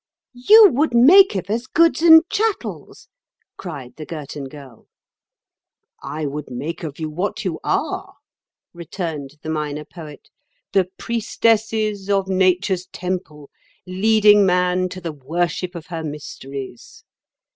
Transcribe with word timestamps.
"You 0.47 0.69
would 0.71 0.95
make 0.95 1.35
of 1.35 1.47
us 1.51 1.67
goods 1.67 2.01
and 2.01 2.23
chattels," 2.27 3.07
cried 3.55 3.97
the 3.97 4.05
Girton 4.07 4.45
Girl. 4.45 4.87
"I 6.01 6.25
would 6.25 6.49
make 6.49 6.81
of 6.81 6.97
you 6.99 7.07
what 7.07 7.45
you 7.45 7.59
are," 7.63 8.15
returned 8.73 9.35
the 9.43 9.49
Minor 9.51 9.85
Poet, 9.85 10.27
"the 10.73 10.87
priestesses 10.97 12.09
of 12.09 12.27
Nature's 12.27 12.87
temple, 12.87 13.51
leading 13.85 14.43
man 14.43 14.89
to 14.89 15.01
the 15.01 15.13
worship 15.13 15.75
of 15.75 15.85
her 15.89 16.03
mysteries. 16.03 17.03